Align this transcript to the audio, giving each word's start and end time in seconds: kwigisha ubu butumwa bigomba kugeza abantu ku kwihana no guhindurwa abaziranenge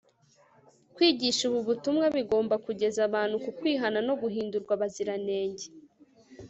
kwigisha 0.95 1.41
ubu 1.49 1.59
butumwa 1.67 2.05
bigomba 2.15 2.55
kugeza 2.65 2.99
abantu 3.07 3.35
ku 3.43 3.49
kwihana 3.57 3.99
no 4.07 4.13
guhindurwa 4.21 4.71
abaziranenge 4.77 5.65